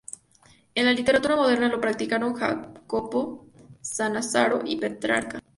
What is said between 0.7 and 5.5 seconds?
En la literatura moderna lo practicaron Jacopo Sannazaro y Petrarca.